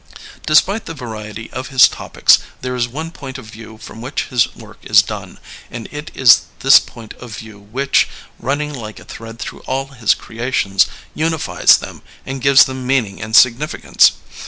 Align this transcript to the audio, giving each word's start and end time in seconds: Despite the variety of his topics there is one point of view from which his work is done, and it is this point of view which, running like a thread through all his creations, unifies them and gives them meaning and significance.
Despite 0.47 0.85
the 0.87 0.95
variety 0.95 1.51
of 1.51 1.67
his 1.67 1.87
topics 1.87 2.39
there 2.61 2.75
is 2.75 2.87
one 2.87 3.11
point 3.11 3.37
of 3.37 3.45
view 3.45 3.77
from 3.77 4.01
which 4.01 4.29
his 4.29 4.47
work 4.55 4.79
is 4.81 5.03
done, 5.03 5.37
and 5.69 5.87
it 5.91 6.09
is 6.15 6.45
this 6.61 6.79
point 6.79 7.13
of 7.19 7.37
view 7.37 7.59
which, 7.59 8.07
running 8.39 8.73
like 8.73 8.99
a 8.99 9.05
thread 9.05 9.37
through 9.37 9.59
all 9.67 9.89
his 9.89 10.15
creations, 10.15 10.87
unifies 11.13 11.77
them 11.77 12.01
and 12.25 12.41
gives 12.41 12.63
them 12.65 12.87
meaning 12.87 13.21
and 13.21 13.35
significance. 13.35 14.13